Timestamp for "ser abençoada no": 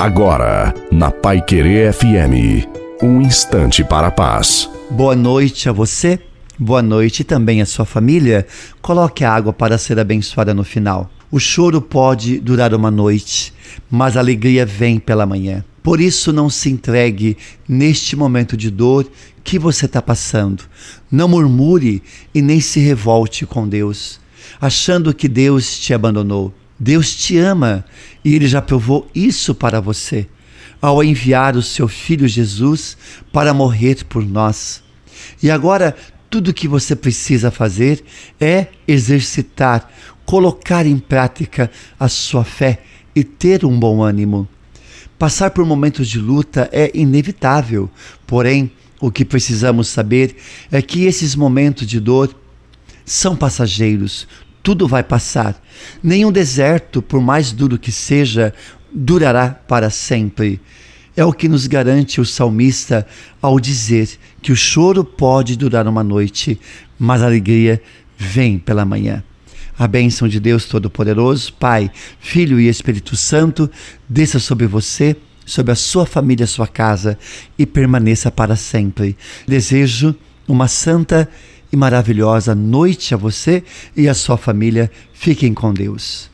9.76-10.64